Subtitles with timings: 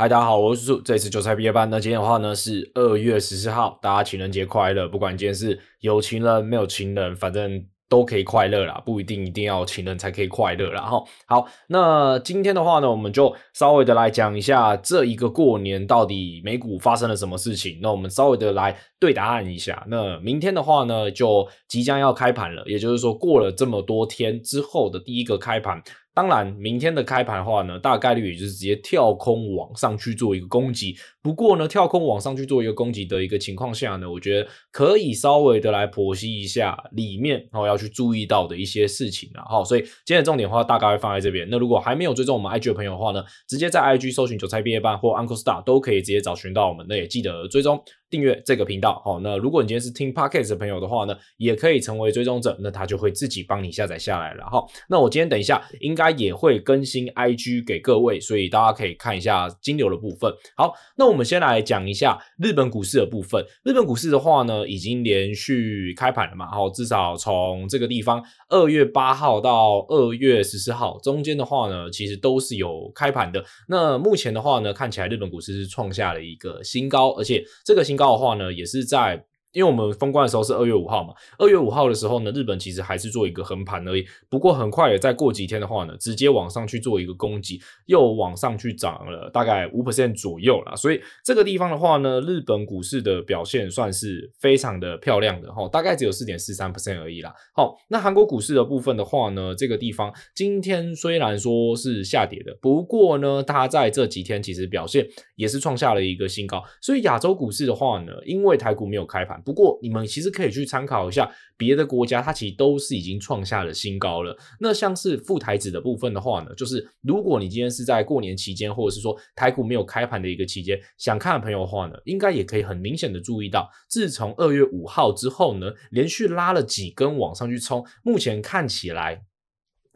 [0.00, 1.68] 嗨，大家好，我是叔叔，这次韭菜毕业班。
[1.68, 4.88] 那今天的话呢是二月十四号，大家情人节快乐！
[4.88, 10.80] 不管今天是有情人没有情人，反正都可以快乐啦，不一定一定要情人才可以快乐啦。
[10.80, 11.04] 哈。
[11.26, 17.78] 好，那今天的话呢，我们就稍微的来讲一下这一个过年到底美股发生了什么事情。
[17.82, 19.84] 那我们稍微的来对答案一下。
[19.86, 25.82] 那明天的话呢，就即将要开盘了，也就是说过了这么多天之后的第一个开盘。
[26.12, 30.96] 当然，明天的开盘的话呢，大概率也就是直接跳空往上去做一个攻击。
[31.22, 39.44] 不过呢，跳空往上去做一个攻击的一个情况下呢，我觉得可以稍微的来剖析一下里面哦要去注意到的一些事情啊。
[39.48, 41.46] 好，所以今天的重点的话大概会放在这边。
[41.50, 46.84] 那如果还没有追踪我们 IG 的朋友的话呢，直接在 IG 搜寻韭菜毕业班或 Uncle Star 都可以直接找寻到我们。
[46.88, 47.82] 那也记得追踪。
[48.10, 54.62] 订阅这个频道，好，那如果你今天是听 Podcast 的朋友的话呢，也可以成为追踪者，那他就会自己帮你下载下来了，哈。
[54.88, 60.32] 那我今天等一下应该也会更新 IG 给各位，所以大家可以看一下金流的部分。
[60.56, 63.44] 好，那我们先来讲一下日本股市的部分。
[63.62, 73.44] 日本股市的话呢，已经连续开盘了嘛，好，至少从这个地方二月八号到二月十四号中间的话呢，其实都是有开盘的。
[73.68, 79.26] 那目前的话呢，看起来日本股市是创下了一个新高，而且这个新告的话呢，也是在。
[79.52, 84.06] 因为我们封关的时候是二月五号嘛，二月五号的时候呢，日本其实还是做一个横盘而已。
[84.28, 90.76] 不过很快也再过几天的话呢，直接往上去做一个攻击，又往上去涨了大概五 percent 左右啦。
[90.76, 97.34] 所以这个地方的话呢，日本股市的表现算是非常的漂亮的哈，大概只有四点四三 percent 而已啦。
[97.52, 105.04] 好，那韩国股市的部分的话呢，这个地方今天虽然说是下跌的，不过呢，它在这几天其实表现
[105.34, 106.62] 也是创下了一个新高。
[106.80, 109.39] 所以亚洲股市的话呢，因为台股没有开盘。
[109.44, 114.36] 不过，你们其实可以去参考一下别的国家，它其实都是已经创下了新高了。
[114.58, 129.22] 那像是富台指的部分的话呢，就是如果你今天是在过年期间，或者是说台股没有开盘的一个期间，想看的朋友的话呢，应该也可以很明显的注意到，自从二月五号之后呢，连续拉了几根往上去冲，目前看起来。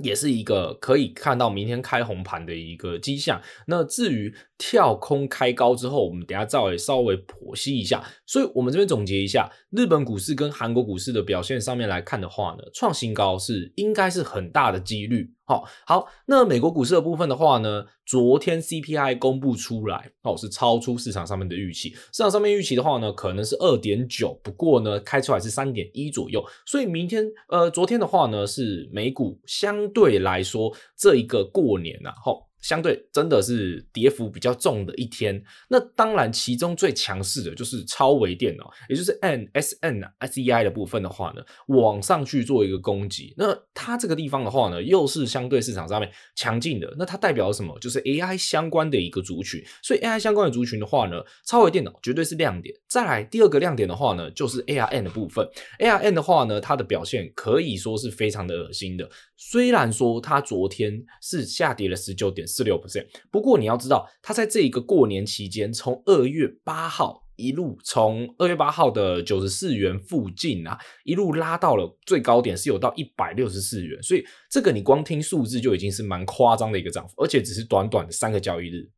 [0.02, 3.40] 也是一个可以看到明天开红盘的一个迹象。
[3.68, 8.04] 那至于跳空开高之后，我们等下再稍微剖析一下。
[8.26, 15.32] 所以，我们这边总结一下，日本股市跟韩国股市的表现上面来看的话呢，创新高是应该是很大的几率。
[15.46, 21.90] 好，好，那美国股市的部分的话呢，昨天 CPI 公布出来，哦，是超出市场上面的预期。
[21.90, 26.42] 市场上面预期的话呢，可能是二点九，不过呢，开出来是三点一左右。
[26.64, 32.46] 所以明天，呃，昨天的话呢，是美股相对来说这一个过年呐，吼。
[32.64, 43.34] 相对真的是跌幅比较重的一天，那当然其中最强势的就是超微电脑，也就是 N S N S E I 的部分的话呢，往上去做一个攻击。
[43.36, 47.78] 那它这个地方的话呢，又是相对市场上面强劲的，那它代表什么？
[47.78, 49.62] 就是 AI 相关的一个族群。
[49.82, 52.74] 所以 AI 相关的族群的话呢，超微电脑绝对是亮点。
[52.88, 55.46] 再来第二个亮点的话呢，就是 A R N 的部分。
[55.80, 59.06] A R N 的话呢，它的表现可以说是非常的恶心的。
[59.36, 78.88] 虽然说它昨天是下跌了十九点四六不是不过你要知道，它在这一个过年期间，从二月八号一路从二月八号的九十四元附近啊，一路拉到了最高点是有到一百六十四元，所以这个你光听数字就已经是蛮夸张的一个涨幅，而且只是短短的三个交易日。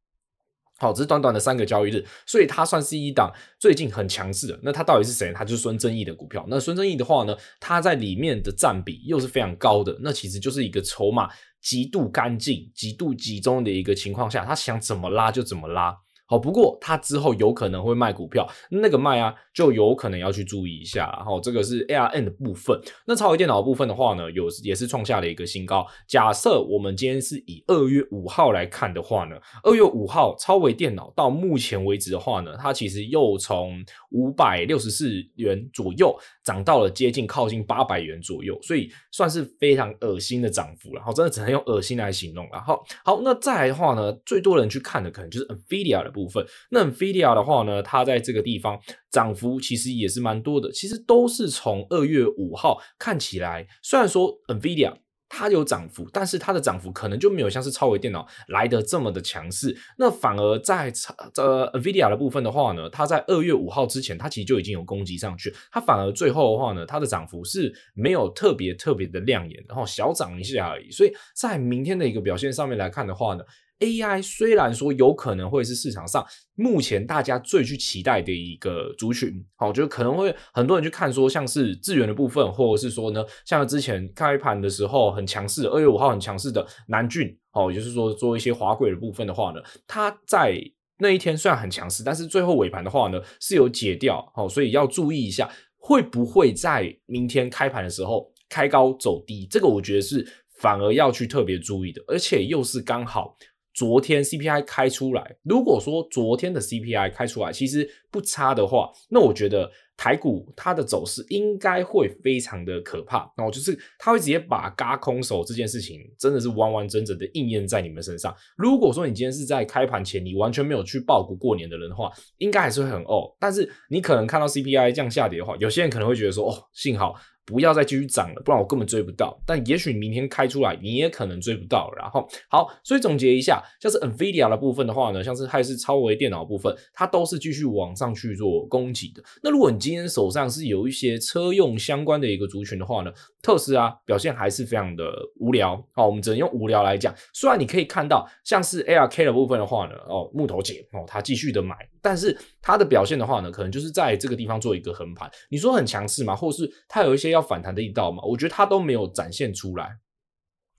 [0.78, 4.61] 好，只是短短的三个交易日，所以它算是一档最近很强势的。
[4.62, 5.33] 那它到底是谁？
[5.33, 6.44] 它就是孙正义的股票。
[6.50, 11.31] 那孙正义的话呢，它在里面的占比又是非常高的，那其实就是一个筹码
[11.66, 15.93] 极度干净、极度集中的一个情况下，他想怎么拉就怎么拉。
[16.28, 21.09] 好，不过他之后有可能会卖股票，那个卖啊，就有可能要去注意一下。
[21.16, 22.76] 然后这个是 A R N 的部分。
[23.06, 25.87] 那超微电脑的部分的话呢，有也是创下了一个新高。
[26.09, 36.12] 假设我们今天是以二月五号来看的话呢，二月五号超微电脑到目前为止的话呢，它其实又从五百六十四元左右
[36.43, 41.00] 涨到了接近靠近八百元左右，所以算是非常恶心的涨幅了。
[41.04, 42.60] 好，真的只能用恶心来形容了。
[42.60, 46.16] 好，好，那再来的话呢，最多人去看的可能就是 NVIDIA 的。
[46.16, 48.81] 部分，那 NVIDIA 的话呢，它在这个地方
[49.11, 54.94] 涨幅其实也是蛮多的，其实都是从二月五号看起来，虽然说 NVIDIA
[55.29, 59.76] 它有涨幅，但是它的涨幅可能就没有像是超微电脑来的这么的强势。
[59.99, 60.93] 那反而在
[61.37, 70.93] 呃 NVIDIA 的部分的话呢，它在二月五号之前，它其实就已经有攻击上去，它反而最后的话呢，它的涨幅是没有特别特别的亮眼，然后小涨一下而已。
[70.93, 73.43] 所以在明天的一个表现上面来看的话呢。
[73.81, 76.25] AI 虽然说有可能会是市场上
[76.55, 90.58] 目前大家最去期待的一个族群，好，就可能会很多人去看说，像是资源的部分，或者是说呢，像之前开盘的时候很强势，二月五号很强势的南俊，哦，也就是说做一些滑轨的部分的话呢，它在
[90.99, 99.46] 那一天虽然很强势，但是最后尾盘的话呢是有解掉，哦，所以要注意一下，会不会在明天开盘的时候开高走低？
[99.50, 100.26] 这个我觉得是
[100.61, 103.37] 反而要去特别注意的，而且又是刚好。
[103.76, 113.31] 昨天 CPI 开出来，如果说昨天的 CPI 开出来其实不差的话，那我觉得台股它的走势应该会非常的可怕。
[113.37, 118.34] 然后就是它会直接把轧空手这件事情真的是完完整整的应验在你们身上。
[118.56, 123.37] 如果说你今天是在开盘前你完全没有去报股过年的人的话，应该还是会很哦。
[123.38, 127.14] 但是你可能看到 CPI 这样下跌的话，有些人可能会觉得说哦，幸好。
[127.46, 129.40] 不要再继续涨了，不然我根本追不到。
[129.46, 131.90] 但也许明天开出来，你也可能追不到。
[131.96, 139.22] 然后，好，所以总结一下，像是 NVIDIA 的部分的话呢，像是还是超微电脑部分，它都是继续往上去做供给的。
[139.43, 145.04] 那如果你今天手上是有一些车用相关的一个族群的话呢，特斯拉表现还是非常的
[145.38, 145.81] 无聊。
[145.92, 147.14] 好，我们只能用无聊来讲。
[147.32, 155.31] 虽然你可以看到，像是 ARK 的部分的话呢，哦，木头姐哦，它继续的买，但是它的表现的话呢，可能就是在这个地方做一个横盘。
[155.49, 156.34] 你说很强势吗？
[156.34, 159.99] 或是它有一些要反弹的一道嘛，我觉得它都没有展现出来，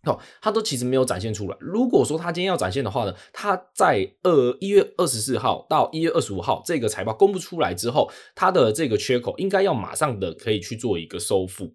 [0.03, 1.55] 哦，它都其实没有展现出来。
[1.59, 11.73] 如果说它今天要展现的话呢，它在二一月二十四号到一月二十五号这个财报公布出来之后，它的这个缺口应该要马上的可以去做一个收复。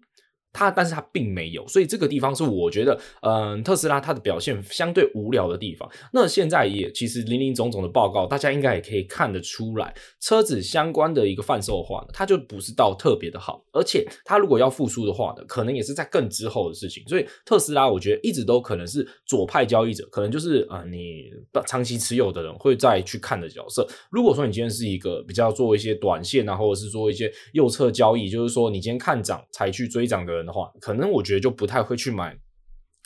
[0.53, 5.89] 它，但是它并没有，所以这个地方是我觉得，嗯，特斯拉它的表现相对无聊的地方。
[6.13, 9.91] 那现在也其实林林总总的报告，大家应该也可以看得出来，
[10.21, 17.03] 车子相关的一个贩售的话呢，它就不是到特别的好，而且它如果要复苏的话呢，可能也是在更之后的事情。
[17.07, 21.23] 所以特斯拉，我觉得一直都可能是左派交易者，可能就是啊、呃，你
[21.65, 23.87] 长期持有的人会再去看的角色。
[24.11, 30.42] 如果说你今天是一个比较做一些短线啊，或者是做一些右侧交易，就是说你今天看涨才去追涨的。
[30.45, 32.37] 的话，可能我觉得就不太会去买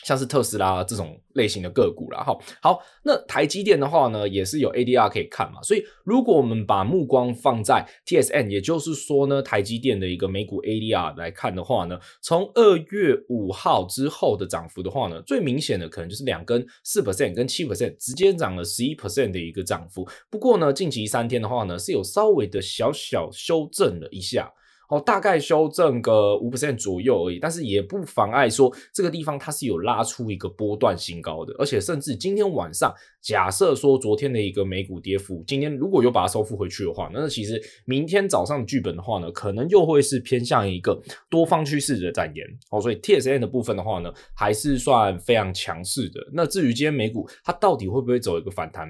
[0.06, 2.24] 像是特斯拉这种类型的个股了。
[2.24, 5.62] 哈，好，那台积电的话呢，也是有 ADR 可以看嘛。
[5.64, 20.08] 所以如果我们把目光放在 TSM，也就是说呢，台积电的一个美股 ADR 来看的话呢，从二月五号之后的涨幅的话呢，最明显的可能就是两根四 percent 跟七 percent 直接涨了十一 percent 的一个涨幅。
[20.30, 24.54] 不过呢，近期三天的话呢，是有稍微的小小修正了一下。
[24.90, 40.98] 哦，大概修正个五 percent 左右而已，但是也不妨碍说这个地方它是有拉出一个波段新高的，而且甚至今天晚上，假设说昨天的一个美股跌幅，今天如果又把它收复回去的话，那其实明天早上剧本的话呢，可能又会是偏向一个
[41.30, 42.48] 多方趋势的展延。
[42.72, 46.26] 哦，所以 T S N 的部分的话呢，还是算非常强势的。
[46.32, 48.88] 那至于今天美股它到底会不会走一个反弹？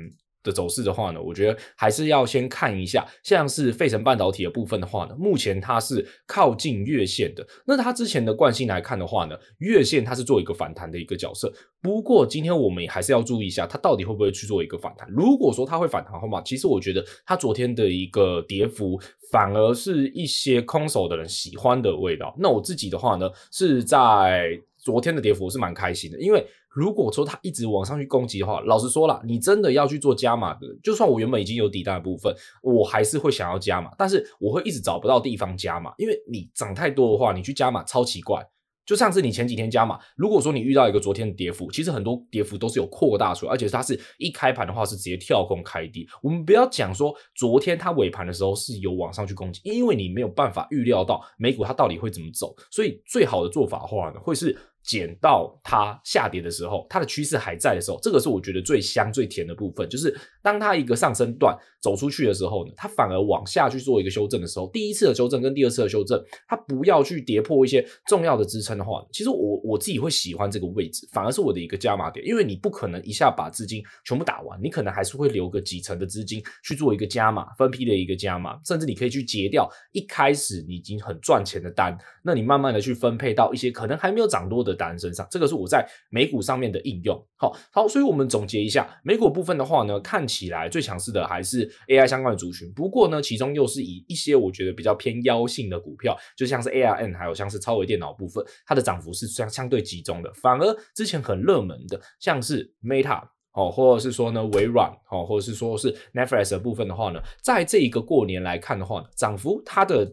[0.48, 7.46] 的走势的话呢，我觉得还是要先看一下，像是费城半导体的部分的话呢，目前它是靠近月线的。
[7.66, 11.54] 那它之前的惯性来看的话呢，月线它是做一个反弹的一个角色。
[11.82, 15.08] 不过今天我们也还是要注意一下，它到底会不会去做一个反弹。
[15.12, 19.00] 如果说它会反弹的话，其实我觉得它昨天的一个跌幅，
[19.32, 22.36] 反而是一些空手的人喜欢的味道。
[22.40, 26.46] 那我自己的话呢，是在昨天的跌幅是蛮开心的，因为。
[26.78, 32.32] 如果说它一直往上去攻击的话，老实说了，你真的要去做加码的，就算我原本已经有底单的部分，
[32.62, 38.48] 我还是会想要加码，但是我会一直找不到地方加码，因为你涨太多的话，你去加码超奇怪。
[38.86, 46.08] 就像是你前几天加码，如果说你遇到一个昨天的跌幅，其实很多跌幅都是有扩大出来，而且它是一开盘的话是直接跳空开低。
[46.22, 54.56] 我们不要讲说昨天它尾盘的时候是有往上去攻击，因为你没有办法预料到美股它到底会怎么走，所以最好的做法的话呢，会是。
[54.88, 59.88] 减到它下跌的时候，它的趋势还在的时候，这个是我觉得最香最甜的部分。
[59.90, 66.18] 就是当它一个上升段走出去的时候呢，它反而往下去做一个修正的时候，第一次的修正跟第二次的修正，
[66.48, 87.20] 它不要去跌破一些重要的支撑的话，其实我我自己会喜欢这个位置，反而是我的一个加码点，因为你不可能一下把资金全部打完，你可能还是会留个几成的资金去做一个加码，分批的一个加码，甚至你可以去结掉一开始你已经很赚钱的单，那你慢慢的去分配到一些可能还没有涨多的单身上，这个是我在美股上面的应用。
[87.36, 92.72] 好，好，所以我们总结一下，美股部分的话呢，看起来最强势的还是 AI 相关的族群。
[92.74, 100.32] 不过呢，其中又是以一些我觉得比较偏妖性的股票，就像是 ARM，还有像是超微电脑部分，它的涨幅是相相对集中的。
[100.34, 103.22] 反而之前很热门的，像是 Meta
[103.54, 110.12] 哦，或者是说呢微软哦，或者是说是 Netflix 的部分的话呢，在这一个过年来看的话呢，涨幅它的。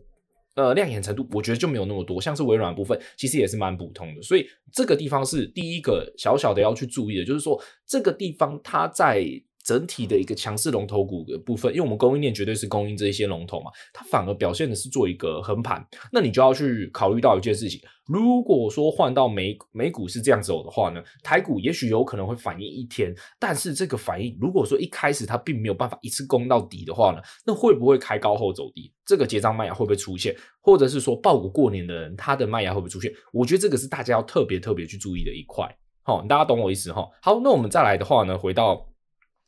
[0.55, 9.25] 呃，亮眼程度我觉得就没有那么多，像是微软部分，其实也是蛮普通的，所以这个地方是第一个小小的要去注意的，就是说这个地方它在
[9.65, 15.85] 整体的一个强势龙头股的部分，因为我们供应链绝对是供应这一些龙头嘛，它反而表现的是做一个横盘。
[16.13, 28.93] 那你就要去考虑到一件事情，如果说换到美美股是这样走的话呢，台股也许有可能会反应一天，但是这个反应如果说一开始它并没有办法一次攻到底的话呢，那会不会开高后走低？
[29.07, 30.37] 这个结账卖压会不会出现？
[30.61, 33.11] 或者是说报股过年的人，他的卖压会不会出现？
[33.33, 35.67] 我觉得这个是大家要特别特别去注意的一块。
[36.03, 37.09] 好，大家懂我意思哈。
[37.23, 38.94] 好，那我们再来的话呢，回到。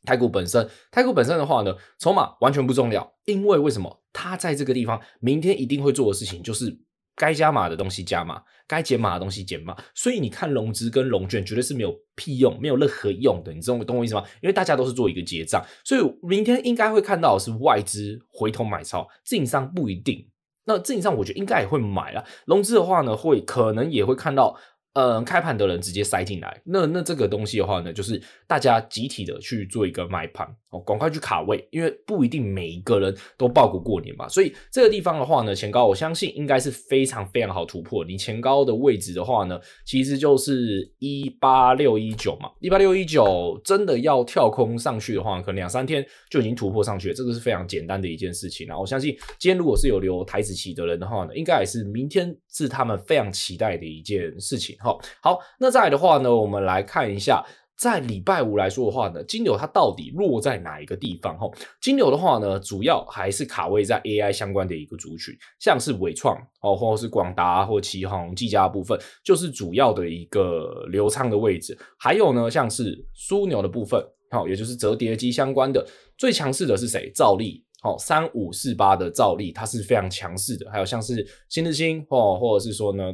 [0.03, 4.01] 台股本身，台股本身的话呢，筹码完全不重要，因为为什么？
[4.13, 6.79] 它在这个地方，明天一定会做的事情就是
[7.15, 9.75] 该加码的东西加码，该减码的东西减码。
[9.93, 13.53] 所以你看融资跟融券绝对是没有屁用，没有任何用的。
[13.53, 14.23] 你懂懂我意思吗？
[14.41, 20.27] 因为大家都是做一个结账，所以明天应该会看到是外资回头买超，自营商不一定。
[20.65, 22.23] 那自营商我觉得应该也会买啦。
[22.45, 24.57] 融资的话呢，会可能也会看到。
[24.97, 38.03] 嗯，开盘的人直接塞进来，那那这个东西的话呢，就是大家集体的去做一个买盘哦，赶快去卡位，因为不一定每一个人都抱股过年嘛，所以这个地方的话呢，前高我相信应该是非常非常好突破。
[38.03, 48.65] 你前高的位置的话呢，其实就是一八六一九嘛，一八六一九真的要跳空上去的话，可能两三天就已经突破上去了，这个是非常简单的一件事情。
[48.65, 54.75] 然后我相信今天如果是有留台子期的人的话呢，应该也是明天是他们非常期待的一件事情。
[55.21, 57.43] 好，那再来的话呢，我们来看一下，
[57.77, 61.37] 在礼拜五来说的话呢，金牛它到底落在哪一个地方？
[61.37, 61.47] 哈，
[61.79, 71.77] 金牛的话呢，主要还是卡位在 AI 相关的一个族群，像是纬创哦，或者是广达或奇鋐、技嘉部分，就是主要的一个流畅的位置。
[71.99, 75.85] 还有呢，像是枢纽的部分，好，也就是折叠机相关的，
[76.17, 77.11] 最强势的是谁？
[77.13, 80.67] 兆利，好，三五四八的兆利，它是非常强势的。
[80.71, 83.13] 还有像是新日兴哦，或者是说呢。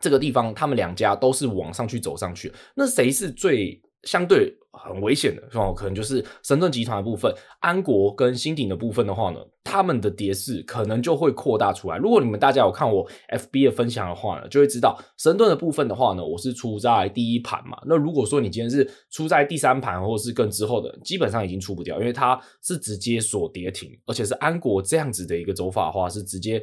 [0.00, 5.42] 这个地方，他们两家都是往上去走上去，那谁是最相对很危险的？
[5.58, 11.96] 哦，可能就是神盾集团的部分，安国跟新鼎的部分的话呢，他们的跌势可能就会扩大出来。
[11.96, 17.76] 如果你们大家有看我 FB 的分享的话呢，就会知道神盾的部分的话呢，我是出在第一盘嘛。
[17.86, 26.62] 那如果说你今天是出在第三盘或是更之后的，基本上已经出不掉，因为它是直接锁跌停，而且是安国这样子的一个走法的话，是直接。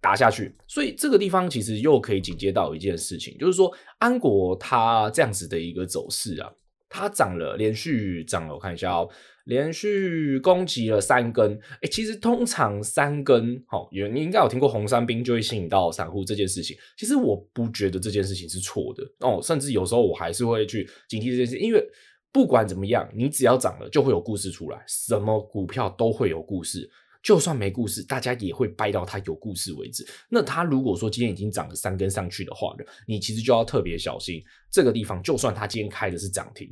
[0.00, 6.50] 打下去，所以这个地方其实又可以紧接到一件事情，就是说安国它这样子的一个走势啊，
[6.88, 9.08] 它涨了，连续涨了，我看一下哦，
[9.44, 21.84] 连续攻击了三根，哎，其实通常三根，好，有你应该有听过红三兵就会吸引到散户这件事情，其实我不觉得这件事情是错的哦，甚至有时候我还是会去警惕这件事，因为
[22.32, 26.88] 不管怎么样，你只要涨了就会有故事出来，什么股票都会有故事。
[27.22, 30.06] 就算没故事，大家也会掰到它有故事为止。
[30.28, 35.22] 那它如果说今天已经涨了三根上去的话呢，你其实就要特别小心这个地方。
[35.22, 36.68] 就算它今天开的是涨停，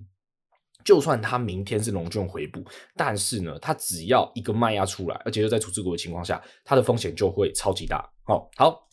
[0.85, 2.64] 就算它明天是龙卷回补，
[2.97, 7.99] 但是呢，它只要一个卖压出来，而且又在处置股的情况下，它的风险就会超级大。
[8.26, 8.88] 哦，好。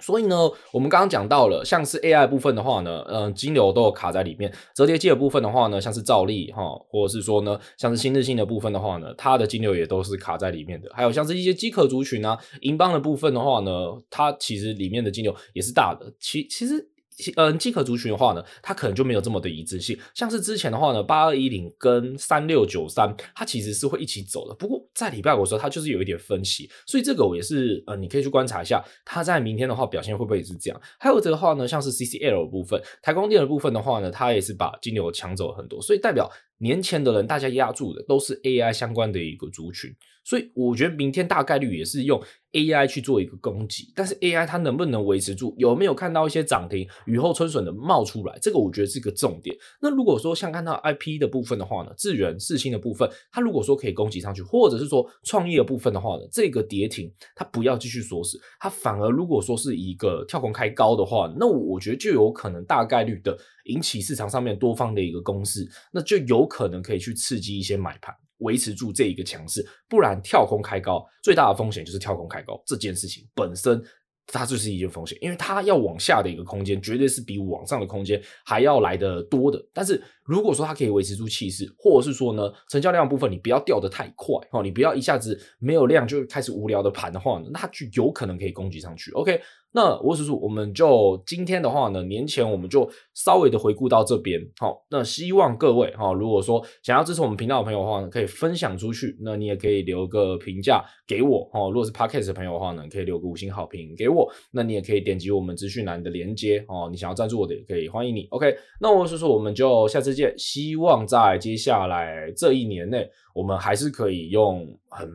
[0.00, 0.36] 所以呢，
[0.72, 4.52] 我们刚刚讲到了，像是 AI 部分的话呢，嗯、金流都有卡在里面。
[4.74, 10.90] 折叠机的部分的话呢，像是兆利哈，或者是说呢，像是新日新的部分的话呢，它的金流也都是卡在里面的。
[10.94, 13.70] 还有像是一些机壳族群啊，银邦的部分的话呢，
[14.10, 16.12] 它其实里面的金流也是大的。
[16.18, 16.90] 其其实。
[17.36, 19.96] 嗯，机壳族群的话呢，它可能就没有这么的一致性。
[20.14, 24.54] 像是之前的话呢，八二一零跟三六九三，它其实是会一起走的。
[24.54, 30.80] 不过在礼拜五的时候，它就是有一点分歧，所以这个我也是呃，你可以去观察一下，它在明天的话表现会不会也是这样。
[30.98, 36.28] 还有这个话呢，像是 CCL 的部分，台光电的部分的话呢，它也是把金牛抢走了很多，所以代表
[36.58, 39.94] 年前的人大家压住的都是 AI 相关的一个族群，
[40.24, 42.20] 所以我觉得明天大概率也是用。
[42.54, 45.52] AI 去做一个攻击，但是 AI 它能不能维持住？
[45.58, 48.38] 有没有看到一些涨停、雨后春笋的冒出来？
[48.40, 49.56] 这个我觉得是一个重点。
[49.82, 68.14] 那如果说像看到 IP 的部分的话呢，智原、世芯的部分，它如果说可以攻击上去，或者是说创业的部分的话呢，这个跌停它不要继续锁死，它反而如果说是一个跳空开高的话，那我觉得就有可能大概率的引起市场上面多方的一个攻势，那就有可能可以去刺激一些买盘。
[68.44, 73.82] 维持住这一个强势，不然跳空开高，最大的风险就是跳空开高这件事情本身，
[74.26, 79.60] 它就是一件风险，因为它要往下的一个空间，绝对是比往上的空间还要来的多的。
[79.72, 89.10] 但是如果说它可以维持住气势，或者是说呢，成交量部分你不要掉得太快哦，你不要一下子没有量就开始无聊的盘的话呢，那它就有可能可以攻击上去。
[89.12, 89.40] OK。
[89.76, 110.13] 那我叔叔，我们就今天的话呢，年前我们就稍微的回顾到这边，好，那希望各位哈，如果说想要支持我们频道的朋友的话呢，可以分享出去，那你也可以留个评价给我，哈，如果是 Podcast 的朋友的话呢，可以留个五星好评给我，那你也可以点击我们资讯栏的连接，哦，你想要赞助我的也可以欢迎你，OK，那我叔叔，我们就下次。
[110.36, 115.10] 希望在接下来这一年内，我们还是可以用很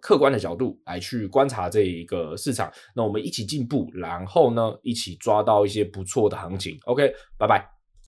[0.00, 2.70] 客观的角度来去观察这一个市场。
[2.94, 6.78] 那我们一起进步，然后呢，一起抓到一些不错的行情。
[6.84, 7.77] OK，拜拜。